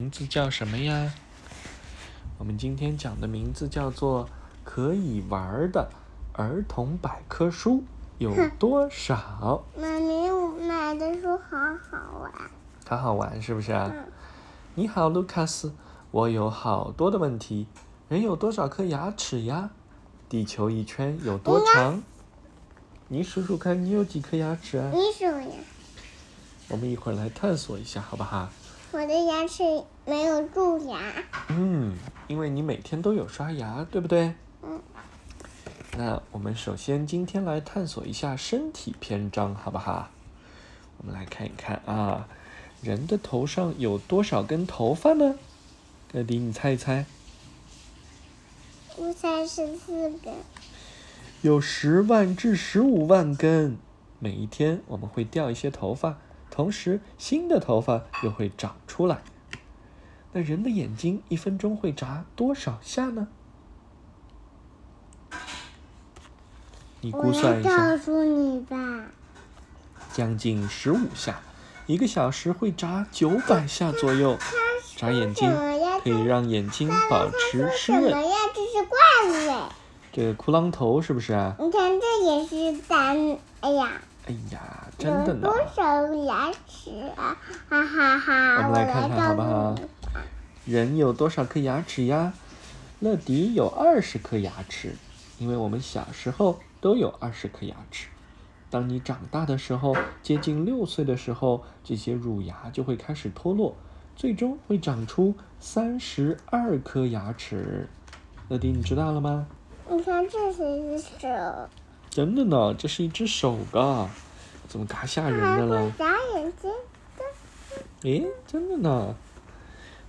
[0.00, 1.12] 名字叫什么呀？
[2.38, 4.24] 我们今天讲的名字叫做
[4.64, 5.90] 《可以玩的
[6.32, 7.84] 儿童百科书
[8.16, 9.62] 有多少》。
[9.78, 11.58] 妈咪，我买的书好
[11.90, 12.32] 好玩。
[12.88, 13.90] 好好玩是不是啊？
[13.94, 14.06] 嗯，
[14.74, 15.74] 你好，卢卡斯，
[16.12, 17.66] 我有好多的问题。
[18.08, 19.68] 人有多少颗牙齿呀？
[20.30, 22.02] 地球一圈有多长？
[23.08, 24.90] 你数数看，你有几颗牙齿啊？
[24.94, 25.58] 你数呀。
[26.68, 28.48] 我们一会儿来探索一下，好不好？
[28.92, 29.62] 我的牙齿
[30.04, 30.98] 没有蛀牙。
[31.48, 34.34] 嗯，因为你每天都有刷牙，对不对？
[34.62, 34.80] 嗯。
[35.96, 40.08] 那我们首先今天来探索一下身体篇章，好不好？
[40.98, 42.26] 我们来看一看啊，
[42.82, 45.36] 人的头上有多少根头发呢？
[46.12, 47.06] 乐迪，你猜一猜。
[48.96, 50.34] 我猜十四根。
[51.42, 53.78] 有十万至十五万根，
[54.18, 56.18] 每一天我们会掉一些头发，
[56.50, 59.22] 同时新的头发又会长出来。
[60.32, 63.28] 那人的眼睛一分钟会眨多少下呢？
[67.00, 68.76] 你估算一下告，诉你吧。
[70.12, 71.40] 将近十五下。
[71.86, 74.38] 一个小时会眨九百下左右。
[74.96, 75.50] 眨眼睛？
[76.04, 78.10] 可以让眼睛保持湿润。
[78.10, 78.36] 什么呀？
[78.54, 79.68] 这是怪物哎！
[80.12, 81.56] 这个骷髅头是不是啊？
[81.58, 83.16] 你看，这也是咱。
[83.60, 85.50] 哎呀，哎呀，真的呢有。
[85.50, 87.36] 多少牙齿啊？
[87.68, 88.56] 哈哈哈！
[88.58, 89.74] 我们来看看好不好
[90.66, 92.32] 人有多少颗牙齿呀？
[93.00, 94.94] 乐迪有二十颗牙齿，
[95.38, 98.08] 因为我们小时候都有二十颗牙齿。
[98.68, 103.74] 当你长大的时候，接近六岁的时候，这些乳牙就会开始脱落，
[104.14, 107.88] 最终会长出三十二颗牙齿。
[108.48, 109.46] 乐迪，你知道了吗？
[109.88, 111.68] 你看，这是一只手，
[112.10, 114.08] 真的呢，这是一只手啊，
[114.70, 115.90] 怎么嘎吓人的了？
[115.98, 116.70] 眨眼睛。
[118.02, 119.16] 诶，真的呢。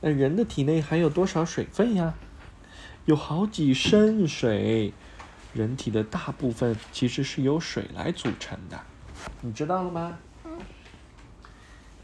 [0.00, 2.14] 那人的体内含有多少水分呀？
[3.04, 4.92] 有好几升水。
[5.54, 8.80] 人体的大部分其实是由水来组成的，
[9.40, 10.18] 你知道了吗？
[10.44, 10.58] 嗯。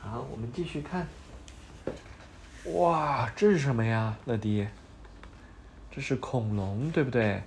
[0.00, 1.06] 好，我们继续看。
[2.72, 4.66] 哇，这是什么呀，乐迪？
[5.90, 7.42] 这是恐龙，对不对？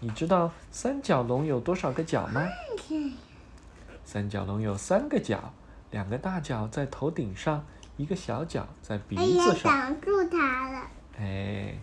[0.00, 2.48] 你知道三角龙有多少个角吗？
[4.08, 5.52] 三角龙有三个角，
[5.90, 7.62] 两个大角在头顶上，
[7.98, 9.70] 一个小角在鼻子，上。
[9.70, 10.86] 挡住它了。
[11.18, 11.74] 哎，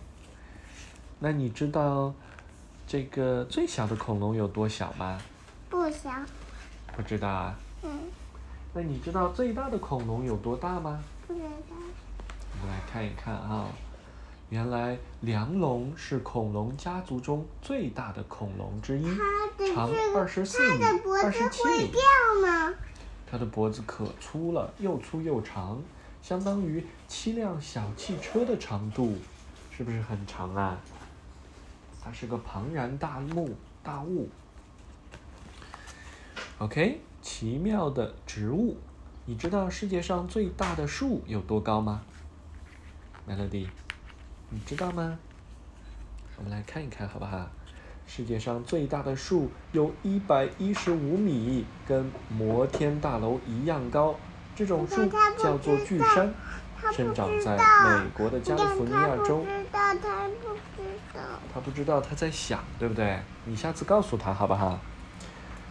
[1.20, 2.12] 那你知道
[2.84, 5.16] 这个最小的恐龙有多小吗？
[5.70, 6.10] 不小。
[6.96, 7.56] 不知道啊。
[7.84, 7.90] 嗯，
[8.74, 10.98] 那你知道最大的恐龙有多大吗？
[11.28, 11.46] 不知道。
[12.60, 13.66] 我们来看一看啊，
[14.48, 19.04] 原来梁龙是恐龙家族中最大的恐龙之一，
[19.74, 21.74] 长这个，二十四米它的脖、子二十七米。
[21.74, 22.00] 会掉
[22.48, 22.74] 吗？
[23.28, 25.82] 它的脖子可粗了，又粗又长，
[26.22, 29.16] 相当于七辆小汽车的长度，
[29.76, 30.78] 是不是很长啊？
[32.00, 33.52] 它是个庞然大物，
[33.82, 34.28] 大物。
[36.58, 38.76] OK，奇妙的植物，
[39.24, 42.02] 你知道世界上最大的树有多高吗
[43.28, 43.66] ？Melody，
[44.50, 45.18] 你知道吗？
[46.36, 47.48] 我们来看一看好不好？
[48.06, 54.14] 世界上最大的树有一百一十五米，跟摩天大楼一样高。
[54.54, 55.04] 这种树
[55.36, 56.32] 叫做巨山，
[56.80, 59.44] 它不生长在美国的加利福尼亚州不。
[59.44, 61.20] 知道，他不知道。
[61.52, 63.20] 他不知道他在想，对不对？
[63.44, 64.78] 你下次告诉他好不好？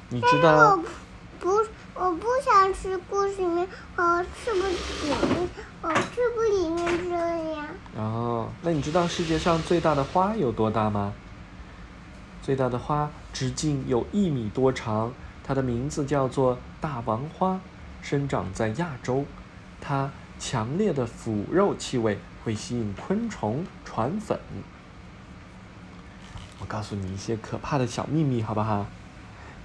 [0.10, 0.78] 你知道
[1.40, 1.50] 不，
[1.96, 5.10] 我不想吃故事里面，我吃不起，
[5.82, 6.55] 我吃不里面这样。
[6.55, 6.55] 哦，
[8.66, 11.14] 那你知道世界上最大的花有多大吗？
[12.42, 17.60] 最大的花直径有一米多长，它的名字叫做大王花，
[18.02, 19.24] 生长在亚洲。
[19.80, 20.10] 它
[20.40, 24.40] 强烈的腐肉气味会吸引昆虫传粉。
[26.60, 28.88] 我告诉你一些可怕的小秘密，好不好？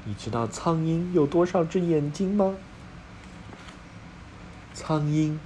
[0.05, 2.55] 你知道苍蝇有多少只眼睛吗？
[4.75, 5.39] 苍蝇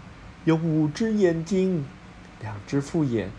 [0.45, 1.85] 有五只眼睛，
[2.41, 3.31] 两只复眼，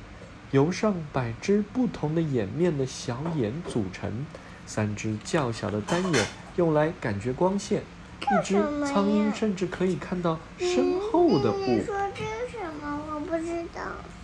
[0.55, 4.25] 由上百只不同的眼面的小眼组成，
[4.65, 6.25] 三只较小的单眼
[6.55, 7.81] 用来感觉光线，
[8.21, 8.53] 一只
[8.85, 11.65] 苍蝇甚至可以看到身后的物。
[11.65, 13.01] 你说这是什么？
[13.13, 13.81] 我不知道。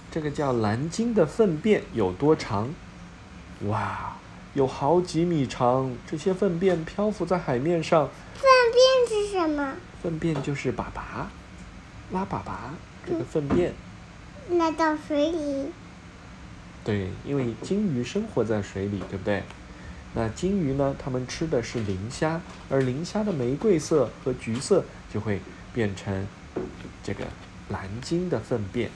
[0.10, 2.74] 这个叫蓝鲸的粪便有多长？
[3.66, 4.16] 哇，
[4.54, 5.94] 有好几米长！
[6.10, 9.74] 这些粪便漂浮在海面上，粪便是什么？
[10.02, 11.26] 粪便就是粑粑，
[12.14, 12.52] 拉粑粑
[13.06, 13.74] 这个粪便。
[14.52, 15.74] 来到水里。
[16.84, 19.44] 对，因为金鱼生活在水里，对不对？
[20.14, 20.94] 那金鱼呢？
[21.00, 24.84] 它们吃的是磷虾，而磷虾的玫瑰色和橘色
[25.14, 25.40] 就会
[25.74, 26.28] 变成
[27.02, 27.24] 这个
[27.70, 28.90] 蓝鲸的粪便。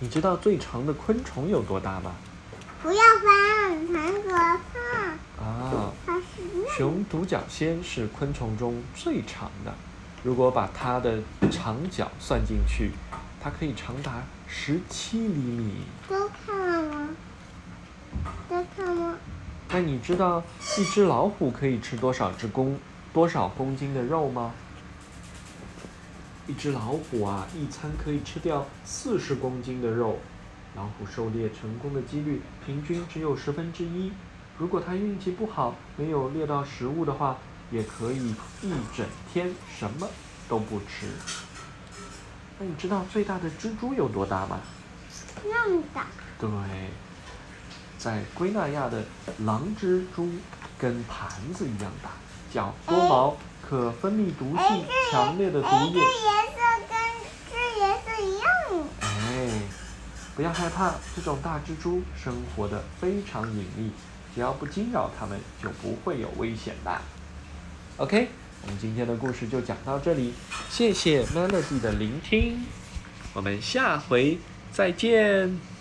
[0.00, 2.14] 你知道最长的昆虫有多大吗？
[2.82, 5.44] 不要翻，很可怕。
[5.44, 6.24] 啊，它是
[6.54, 9.74] 那雄独角仙是昆虫中最长的，
[10.22, 11.18] 如果把它的
[11.50, 12.92] 长角算进去，
[13.40, 14.22] 它可以长达
[14.54, 15.76] 十七厘米。
[16.06, 17.08] 都看了吗？
[18.50, 19.16] 都看吗？
[19.70, 20.42] 那你知道
[20.78, 22.78] 一只老虎可以吃多少只公
[23.14, 24.52] 多少公斤的肉吗？
[26.46, 30.18] 一只老虎啊，一餐可以吃掉四十公斤的肉。
[30.76, 34.12] 老虎狩猎成功的几率平均只有十分之一。
[34.58, 37.38] 如果它运气不好，没有猎到食物的话，
[37.70, 40.06] 也可以一整天什么
[40.46, 41.06] 都不吃。
[42.62, 44.60] 那你知道最大的蜘蛛有多大吗？
[45.44, 46.06] 那么大。
[46.38, 46.48] 对，
[47.98, 49.02] 在圭纳亚的
[49.38, 50.30] 狼蜘蛛
[50.78, 52.10] 跟盘子一样大，
[52.54, 53.36] 脚多毛，
[53.68, 56.04] 可分泌毒哎，性强烈的毒哎，这液。
[56.04, 56.06] 颜
[56.54, 56.96] 色跟
[57.50, 58.48] 这颜色一样。
[59.00, 59.62] 哎，
[60.36, 63.90] 不要害怕，这种大蜘蛛生活的非常隐秘，
[64.36, 66.96] 只要不惊扰它们，就不会有危险的。
[67.96, 68.30] OK，
[68.62, 70.32] 我们今天的故事就讲到这里，
[70.70, 72.64] 谢谢 Melody 的聆听，
[73.34, 74.38] 我们下回
[74.70, 75.71] 再见。